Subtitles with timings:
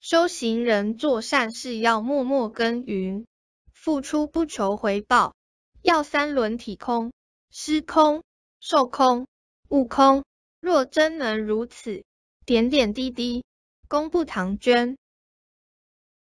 [0.00, 3.26] 修行人做善事要默默耕耘，
[3.74, 5.34] 付出不求回报。
[5.82, 7.12] 要三轮体空、
[7.50, 8.22] 虚空、
[8.60, 9.26] 受空、
[9.68, 10.24] 悟空。
[10.60, 12.02] 若真能如此，
[12.46, 13.44] 点点滴滴，
[13.88, 14.96] 功不唐捐。